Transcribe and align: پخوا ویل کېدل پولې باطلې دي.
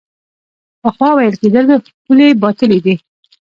پخوا 0.81 1.09
ویل 1.15 1.35
کېدل 1.41 1.65
پولې 2.03 2.27
باطلې 2.41 2.79
دي. 2.85 2.95